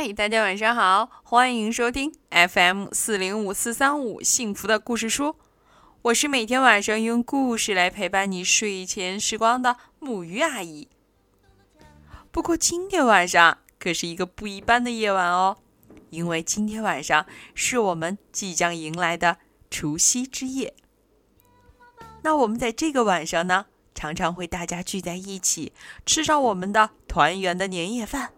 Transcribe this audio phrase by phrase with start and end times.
[0.00, 5.34] 嗨，大家晚上好，欢迎收听 FM 四零五四三五幸福的故事书。
[6.02, 10.86] 我是每天晚上用故事来陪伴你睡前时光的木鱼阿姨。
[12.30, 15.56] 不过今天晚上可是一个不一般的夜晚哦，
[16.10, 20.74] 因为今天晚上是我们即将迎来的除夕之夜。
[22.22, 25.72] 那我们在这个晚上呢，常常会大家聚在一起，
[26.06, 28.30] 吃上我们的团圆的年夜饭。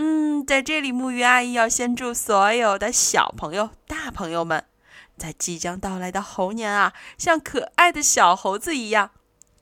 [0.00, 4.64] 嗯，在这里，木鱼阿姨要先祝所有的小朋友、大朋友们，
[5.16, 9.10] 在即将到来的猴年啊，像可爱的小猴子一样，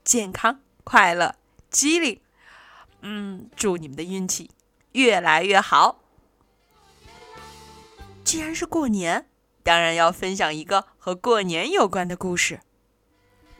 [0.03, 1.33] 健康、快乐、
[1.71, 2.21] 机灵。
[3.01, 4.51] 嗯，祝你们的运气
[4.91, 6.03] 越来越好。
[8.23, 9.27] 既然是过年，
[9.63, 12.59] 当然要分享一个和过年有关的故事。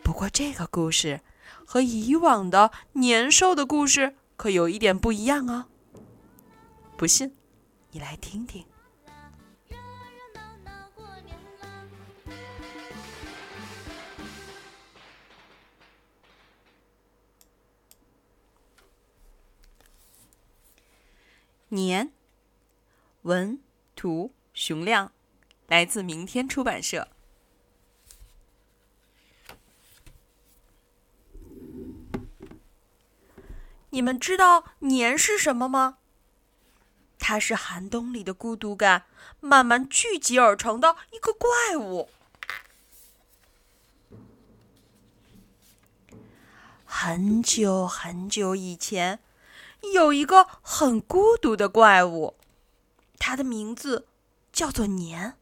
[0.03, 1.21] 不过，这个故事
[1.65, 5.65] 和以往的年兽的故事可有一点不一样哦。
[6.97, 7.31] 不信，
[7.91, 8.65] 你来听听。
[21.69, 22.11] 年，
[23.21, 23.61] 文
[23.95, 25.11] 图熊亮，
[25.67, 27.07] 来自明天出版社。
[33.91, 35.99] 你们知道年是什么吗？
[37.29, 39.03] 它是寒冬里的孤独感
[39.41, 42.07] 慢慢聚集而成的一个怪物。
[46.85, 49.19] 很久很久以前，
[49.93, 52.35] 有一个很孤独的怪物，
[53.19, 54.07] 它的名字
[54.53, 55.35] 叫做年。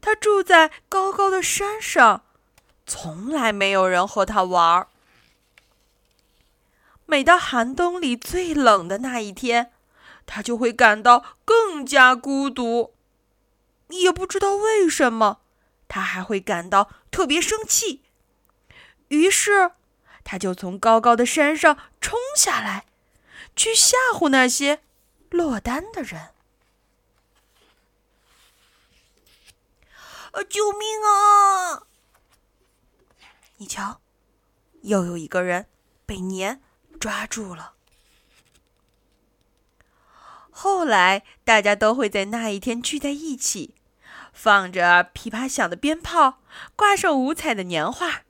[0.00, 2.22] 它住在高高的山上，
[2.86, 4.88] 从来没有人和它玩儿。
[7.04, 9.72] 每到寒冬里最冷的那一天。
[10.32, 12.94] 他就会感到更加孤独，
[13.88, 15.40] 也不知道为什么，
[15.88, 18.04] 他还会感到特别生气。
[19.08, 19.72] 于是，
[20.22, 22.86] 他就从高高的山上冲下来，
[23.56, 24.84] 去吓唬那些
[25.30, 26.30] 落单的人。
[30.30, 30.44] 啊！
[30.48, 31.82] 救命啊！
[33.56, 34.00] 你瞧，
[34.82, 35.66] 又有一个人
[36.06, 36.62] 被年
[37.00, 37.74] 抓住了。
[40.62, 43.74] 后来，大家都会在那一天聚在一起，
[44.34, 46.42] 放着噼啪响的鞭炮，
[46.76, 48.24] 挂上五彩的年画，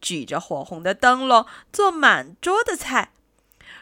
[0.00, 3.10] 举着火红的灯笼，做满桌的菜，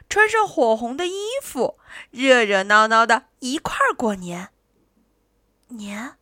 [0.09, 1.13] 穿上火红的衣
[1.43, 1.79] 服，
[2.11, 4.49] 热热闹闹的一块儿过年。
[5.69, 6.17] 年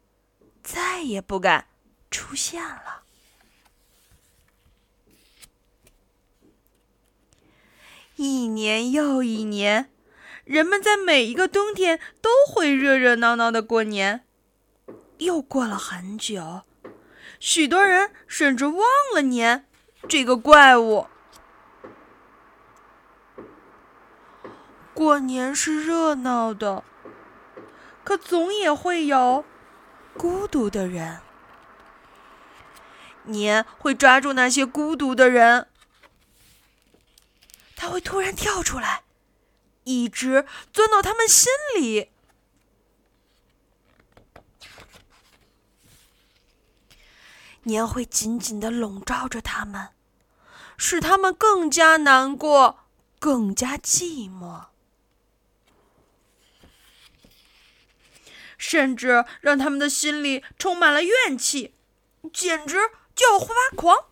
[0.65, 1.69] 再也不敢
[2.11, 3.05] 出现了。
[8.17, 9.93] 一年又一年。
[10.49, 14.25] 人们在每一个冬天都会热热闹闹的过年。
[15.19, 16.63] 又过了很久，
[17.39, 18.83] 许多人甚至忘
[19.13, 19.67] 了年
[20.09, 21.07] 这个怪物。
[24.95, 26.83] 过年是热闹的，
[28.03, 29.45] 可总也会有
[30.17, 31.19] 孤独的人。
[33.25, 35.69] 年会抓住那些孤独的人，
[37.77, 39.03] 他会突然跳出来。
[39.89, 42.11] 一直钻到他们心里，
[47.63, 49.89] 年会紧紧的笼罩着他们，
[50.77, 52.81] 使他们更加难过，
[53.19, 54.67] 更加寂寞，
[58.59, 61.75] 甚至让他们的心里充满了怨气，
[62.31, 62.77] 简直
[63.15, 64.05] 就要发狂。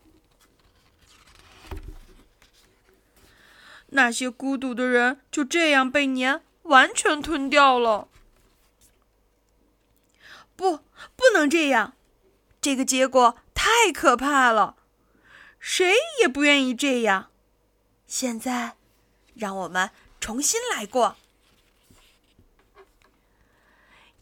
[3.88, 8.08] 那些孤独的人就这样被年完全吞掉了。
[10.56, 10.78] 不，
[11.14, 11.94] 不能这样，
[12.60, 14.76] 这个结果太可怕了，
[15.58, 17.30] 谁也不愿意这样。
[18.06, 18.76] 现在，
[19.34, 19.90] 让我们
[20.20, 21.16] 重新来过。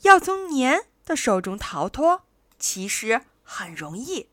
[0.02, 2.24] 要从年的手中逃脱，
[2.58, 4.28] 其实很容易。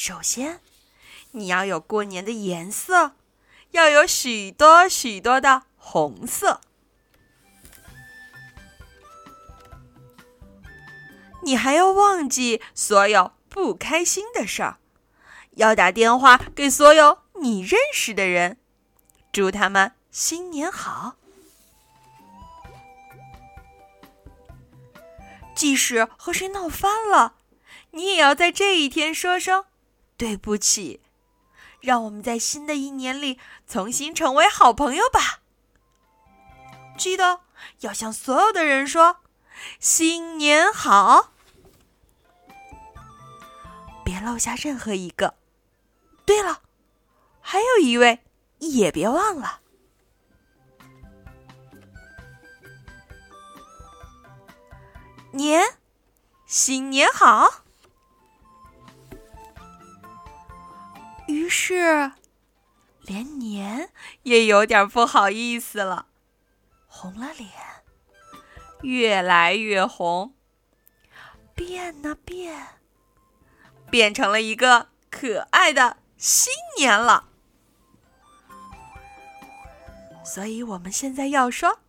[0.00, 0.60] 首先，
[1.32, 3.16] 你要有过年的颜色，
[3.72, 6.60] 要有许多许多的红色。
[11.42, 14.78] 你还要忘记所有不开心的事儿，
[15.56, 18.56] 要打电话给所有你认识的人，
[19.32, 21.16] 祝他们新年好。
[25.56, 27.34] 即使和谁闹翻了，
[27.90, 29.64] 你也要在这一天说声。
[30.18, 31.00] 对不起，
[31.80, 33.38] 让我们在新的一年里
[33.68, 35.42] 重新成为好朋友吧。
[36.98, 37.42] 记得
[37.80, 39.18] 要向所有的人说
[39.78, 41.32] “新年好”，
[44.04, 45.36] 别漏下任何一个。
[46.26, 46.62] 对了，
[47.40, 48.24] 还有一位
[48.58, 49.60] 也别忘了。
[55.30, 55.78] 年，
[56.44, 57.67] 新年好。
[61.68, 62.12] 是，
[63.02, 63.90] 连年
[64.22, 66.06] 也有点不好意思了，
[66.86, 67.50] 红了脸，
[68.80, 70.32] 越来越红，
[71.54, 72.68] 变啊变，
[73.90, 77.28] 变成了一个可爱的新年了。
[80.24, 81.80] 所以我们现在要说：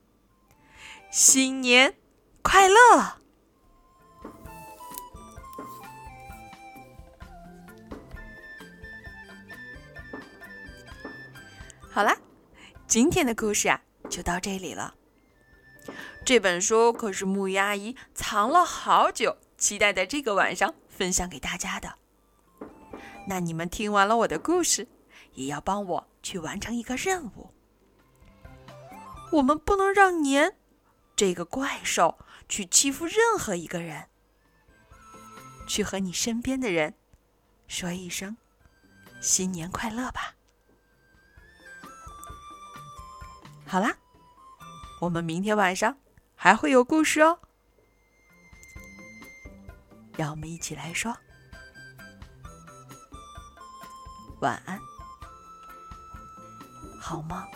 [1.09, 1.95] 新年
[2.41, 3.18] 快乐！
[11.99, 12.17] 好啦，
[12.87, 14.95] 今天的故事啊就到这里了。
[16.25, 21.95] 这本书可是木鱼阿姨藏了好久，期待在这个晚上分享给大家的。
[23.27, 24.87] 那你们听完了我的故事，
[25.33, 27.53] 也要帮我去完成一个任务。
[29.33, 30.55] 我们不能让年
[31.17, 32.17] 这个怪兽
[32.47, 34.05] 去欺负任何一个人。
[35.67, 36.93] 去和你身边的人
[37.67, 38.37] 说一声
[39.19, 40.35] 新年快乐吧。
[43.69, 43.95] 好啦，
[44.99, 45.95] 我们明天晚上
[46.35, 47.37] 还会有故事哦。
[50.17, 51.15] 让我们一起来说
[54.41, 54.79] 晚安，
[56.99, 57.47] 好吗。